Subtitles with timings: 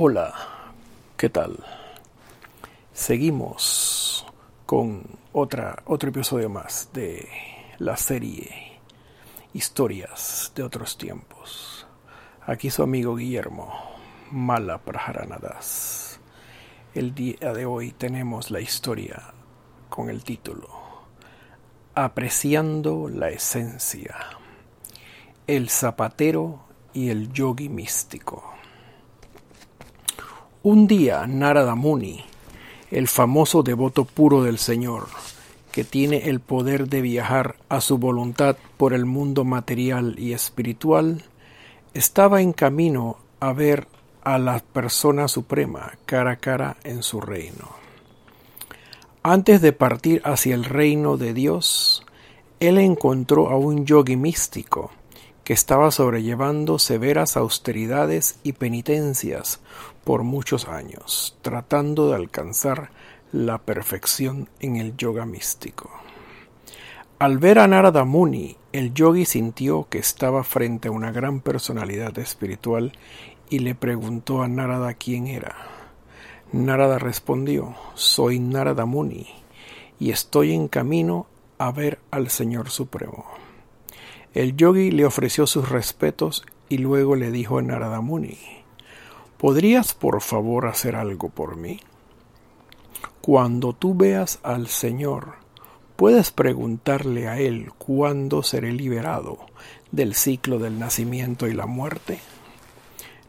[0.00, 0.32] Hola,
[1.16, 1.58] ¿qué tal?
[2.92, 4.24] Seguimos
[4.64, 7.28] con otra, otro episodio más de
[7.78, 8.78] la serie
[9.54, 11.84] Historias de otros tiempos.
[12.46, 13.74] Aquí su amigo Guillermo
[14.30, 16.20] Mala Prajaranadas.
[16.94, 19.34] El día de hoy tenemos la historia
[19.88, 20.68] con el título
[21.96, 24.14] Apreciando la esencia.
[25.48, 26.60] El zapatero
[26.92, 28.57] y el yogi místico.
[30.64, 32.24] Un día Narada Muni,
[32.90, 35.06] el famoso devoto puro del Señor,
[35.70, 41.22] que tiene el poder de viajar a su voluntad por el mundo material y espiritual,
[41.94, 43.86] estaba en camino a ver
[44.24, 47.68] a la persona suprema cara a cara en su reino.
[49.22, 52.04] Antes de partir hacia el reino de Dios,
[52.58, 54.90] él encontró a un yogi místico
[55.48, 59.60] que estaba sobrellevando severas austeridades y penitencias
[60.04, 62.90] por muchos años, tratando de alcanzar
[63.32, 65.88] la perfección en el yoga místico.
[67.18, 72.18] Al ver a Narada Muni, el yogi sintió que estaba frente a una gran personalidad
[72.18, 72.92] espiritual
[73.48, 75.56] y le preguntó a Narada quién era.
[76.52, 79.28] Narada respondió, soy Narada Muni
[79.98, 81.26] y estoy en camino
[81.56, 83.47] a ver al Señor Supremo.
[84.34, 88.38] El yogi le ofreció sus respetos y luego le dijo a Narada Muni,
[89.38, 91.80] ¿podrías por favor hacer algo por mí?
[93.20, 95.34] Cuando tú veas al Señor,
[95.96, 99.38] puedes preguntarle a Él cuándo seré liberado
[99.92, 102.20] del ciclo del nacimiento y la muerte.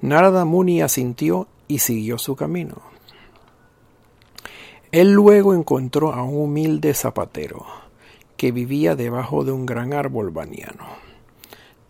[0.00, 2.82] Narada Muni asintió y siguió su camino.
[4.90, 7.66] Él luego encontró a un humilde zapatero,
[8.38, 10.86] que vivía debajo de un gran árbol baniano.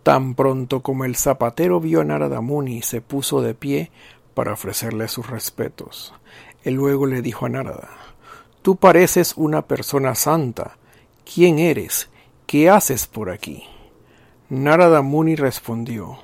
[0.03, 3.91] Tan pronto como el zapatero vio a Narada Muni, se puso de pie
[4.33, 6.13] para ofrecerle sus respetos.
[6.63, 7.89] Él luego le dijo a Narada,
[8.63, 10.77] Tú pareces una persona santa.
[11.23, 12.09] ¿Quién eres?
[12.47, 13.63] ¿Qué haces por aquí?
[14.49, 16.17] Narada Muni respondió,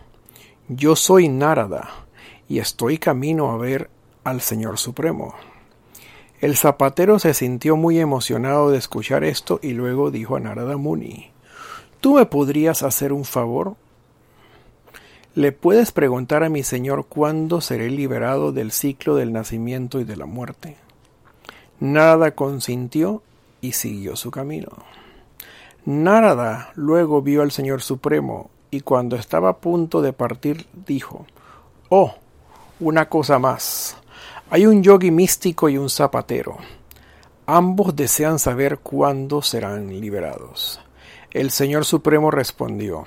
[0.67, 2.07] Yo soy Narada,
[2.49, 3.91] y estoy camino a ver
[4.23, 5.35] al Señor Supremo.
[6.41, 11.31] El zapatero se sintió muy emocionado de escuchar esto y luego dijo a Narada Muni,
[12.01, 13.75] ¿Tú me podrías hacer un favor?
[15.33, 20.15] ¿Le puedes preguntar a mi señor cuándo seré liberado del ciclo del nacimiento y de
[20.15, 20.77] la muerte?
[21.79, 23.21] Narada consintió
[23.61, 24.69] y siguió su camino.
[25.85, 31.25] Narada luego vio al Señor Supremo y cuando estaba a punto de partir dijo,
[31.89, 32.13] Oh,
[32.79, 33.97] una cosa más.
[34.51, 36.57] Hay un yogi místico y un zapatero.
[37.47, 40.79] Ambos desean saber cuándo serán liberados.
[41.31, 43.05] El Señor Supremo respondió,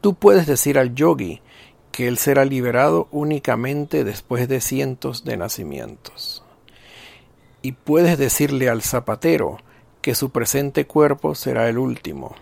[0.00, 1.40] Tú puedes decir al yogi
[1.90, 6.44] que él será liberado únicamente después de cientos de nacimientos.
[7.60, 9.58] Y puedes decirle al zapatero
[10.00, 12.36] que su presente cuerpo será el último.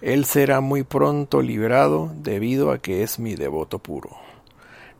[0.00, 4.10] Él será muy pronto liberado debido a que es mi devoto puro.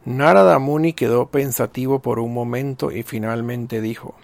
[0.07, 4.15] Narada Muni quedó pensativo por un momento y finalmente dijo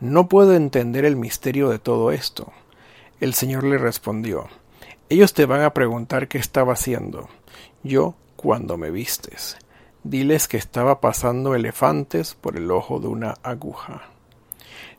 [0.00, 2.52] No puedo entender el misterio de todo esto.
[3.18, 4.46] El Señor le respondió
[5.08, 7.28] Ellos te van a preguntar qué estaba haciendo.
[7.82, 9.56] Yo, cuando me vistes.
[10.04, 14.02] Diles que estaba pasando elefantes por el ojo de una aguja.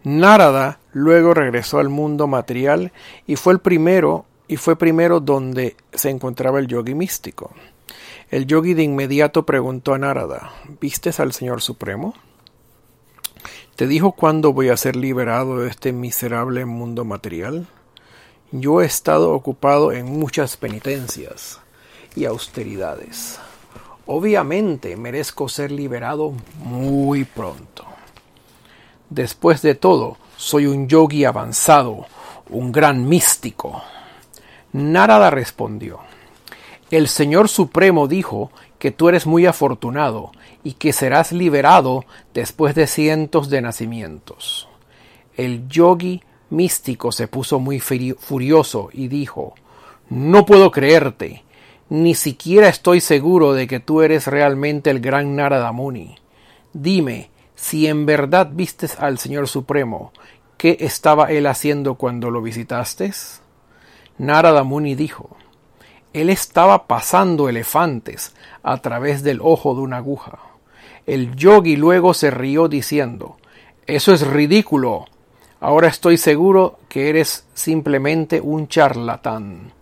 [0.03, 2.91] Narada luego regresó al mundo material
[3.25, 7.51] y fue el primero y fue primero donde se encontraba el yogi místico.
[8.29, 12.13] El yogi de inmediato preguntó a Narada, ¿vistes al Señor Supremo?
[13.75, 17.67] ¿Te dijo cuándo voy a ser liberado de este miserable mundo material?
[18.51, 21.61] Yo he estado ocupado en muchas penitencias
[22.15, 23.39] y austeridades.
[24.05, 27.85] Obviamente merezco ser liberado muy pronto.
[29.09, 32.05] Después de todo, soy un yogi avanzado,
[32.49, 33.81] un gran místico.
[34.73, 35.99] Narada respondió,
[36.91, 40.31] el Señor Supremo dijo que tú eres muy afortunado
[40.63, 44.67] y que serás liberado después de cientos de nacimientos.
[45.37, 49.53] El yogi místico se puso muy furioso y dijo,
[50.09, 51.43] No puedo creerte,
[51.89, 56.15] ni siquiera estoy seguro de que tú eres realmente el gran Narada Muni.
[56.73, 60.11] Dime, si en verdad vistes al Señor Supremo,
[60.57, 63.11] ¿qué estaba él haciendo cuando lo visitaste?
[64.17, 65.37] Narada Muni dijo,
[66.13, 68.33] él estaba pasando elefantes
[68.63, 70.39] a través del ojo de una aguja.
[71.05, 73.37] El yogi luego se rió diciendo,
[73.85, 75.05] Eso es ridículo.
[75.59, 79.73] Ahora estoy seguro que eres simplemente un charlatán.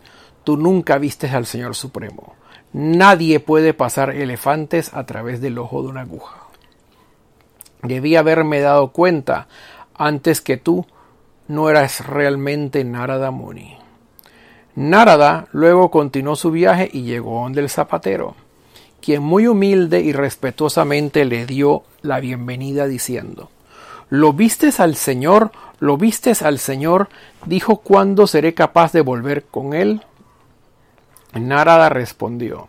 [0.43, 2.35] Tú nunca vistes al Señor Supremo.
[2.73, 6.37] Nadie puede pasar elefantes a través del ojo de una aguja.
[7.83, 9.47] Debí haberme dado cuenta
[9.95, 10.85] antes que tú
[11.47, 13.77] no eras realmente Narada Muni.
[14.77, 18.35] Narada luego continuó su viaje y llegó donde el zapatero,
[19.01, 23.49] quien muy humilde y respetuosamente le dio la bienvenida diciendo
[24.11, 25.51] ¿Lo vistes al Señor?
[25.79, 27.09] ¿Lo vistes al Señor?
[27.47, 30.03] dijo ¿Cuándo seré capaz de volver con él?
[31.33, 32.67] Narada respondió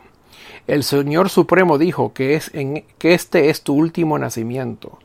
[0.66, 4.98] El Señor Supremo dijo que, es que este es tu último nacimiento.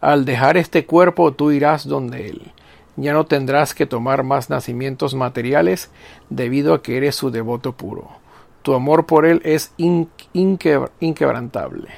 [0.00, 2.52] Al dejar este cuerpo tú irás donde él.
[2.96, 5.90] Ya no tendrás que tomar más nacimientos materiales
[6.30, 8.08] debido a que eres su devoto puro.
[8.62, 11.88] Tu amor por él es inquebrantable.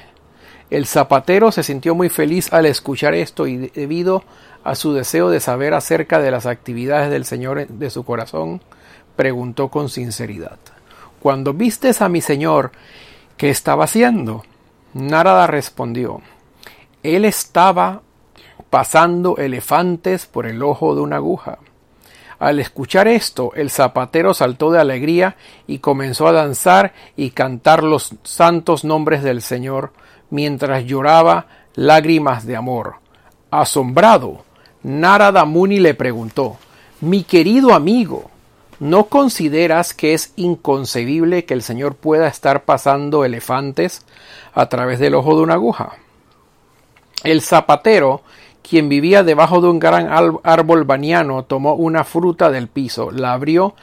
[0.69, 4.23] El zapatero se sintió muy feliz al escuchar esto y debido
[4.63, 8.61] a su deseo de saber acerca de las actividades del Señor de su corazón,
[9.15, 10.59] preguntó con sinceridad
[11.19, 12.71] Cuando vistes a mi Señor,
[13.35, 14.43] ¿qué estaba haciendo?
[14.93, 16.21] Narada respondió
[17.01, 18.03] Él estaba
[18.69, 21.59] pasando elefantes por el ojo de una aguja.
[22.39, 25.35] Al escuchar esto, el zapatero saltó de alegría
[25.67, 29.91] y comenzó a danzar y cantar los santos nombres del Señor,
[30.29, 32.95] mientras lloraba lágrimas de amor.
[33.51, 34.45] Asombrado,
[34.83, 36.57] Narada Muni le preguntó
[37.01, 38.31] Mi querido amigo,
[38.79, 44.05] ¿no consideras que es inconcebible que el Señor pueda estar pasando elefantes
[44.53, 45.97] a través del ojo de una aguja?
[47.23, 48.21] El zapatero,
[48.69, 50.07] quien vivía debajo de un gran
[50.43, 53.73] árbol baniano, tomó una fruta del piso, la abrió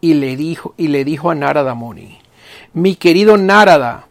[0.00, 2.18] y le dijo, y le dijo a Narada Muni
[2.72, 4.06] Mi querido Narada,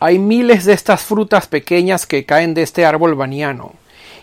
[0.00, 3.72] hay miles de estas frutas pequeñas que caen de este árbol baniano,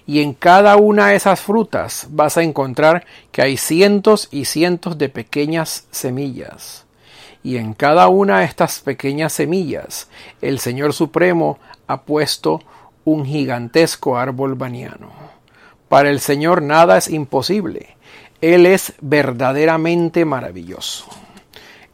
[0.07, 4.97] y en cada una de esas frutas vas a encontrar que hay cientos y cientos
[4.97, 6.85] de pequeñas semillas.
[7.43, 10.09] Y en cada una de estas pequeñas semillas
[10.41, 12.61] el Señor Supremo ha puesto
[13.03, 15.31] un gigantesco árbol baniano.
[15.91, 17.97] Para el Señor nada es imposible.
[18.39, 21.05] Él es verdaderamente maravilloso.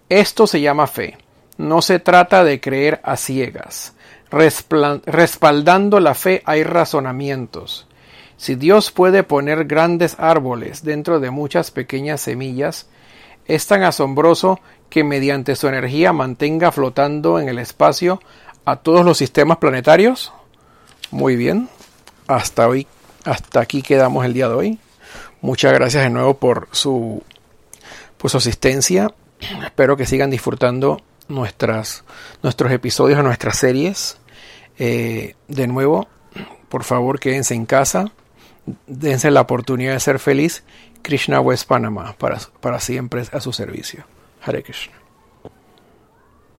[0.07, 1.17] Esto se llama fe.
[1.57, 3.95] No se trata de creer a ciegas.
[4.29, 7.87] Respaldando la fe hay razonamientos.
[8.37, 12.85] Si Dios puede poner grandes árboles dentro de muchas pequeñas semillas,
[13.47, 14.59] es tan asombroso
[14.91, 18.21] que mediante su energía mantenga flotando en el espacio
[18.63, 20.33] a todos los sistemas planetarios.
[21.09, 21.67] Muy bien.
[22.27, 22.85] Hasta hoy,
[23.27, 24.79] hasta aquí quedamos el día de hoy.
[25.41, 27.21] Muchas gracias de nuevo por su,
[28.17, 29.13] por su asistencia.
[29.63, 32.03] Espero que sigan disfrutando nuestras,
[32.41, 34.17] nuestros episodios, nuestras series.
[34.79, 36.07] Eh, de nuevo,
[36.69, 38.11] por favor, quédense en casa.
[38.87, 40.63] Dense la oportunidad de ser feliz.
[41.01, 44.05] Krishna West Panama, para, para siempre a su servicio.
[44.41, 45.06] Hare Krishna.